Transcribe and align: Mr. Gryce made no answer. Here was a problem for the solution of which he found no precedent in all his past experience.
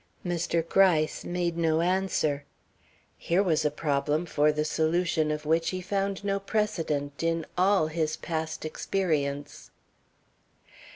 Mr. 0.25 0.67
Gryce 0.67 1.23
made 1.23 1.55
no 1.59 1.79
answer. 1.81 2.43
Here 3.19 3.43
was 3.43 3.63
a 3.63 3.69
problem 3.69 4.25
for 4.25 4.51
the 4.51 4.65
solution 4.65 5.29
of 5.29 5.45
which 5.45 5.69
he 5.69 5.79
found 5.79 6.23
no 6.23 6.39
precedent 6.39 7.21
in 7.21 7.45
all 7.55 7.85
his 7.85 8.17
past 8.17 8.65
experience. 8.65 9.69